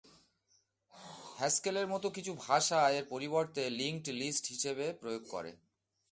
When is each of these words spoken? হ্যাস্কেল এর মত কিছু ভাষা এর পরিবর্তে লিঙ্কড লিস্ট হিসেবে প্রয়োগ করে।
হ্যাস্কেল 1.39 1.75
এর 1.77 1.87
মত 1.87 2.03
কিছু 2.15 2.31
ভাষা 2.47 2.79
এর 2.89 3.05
পরিবর্তে 3.09 3.63
লিঙ্কড 3.69 4.07
লিস্ট 4.21 4.43
হিসেবে 4.47 4.85
প্রয়োগ 4.93 5.23
করে। 5.29 5.51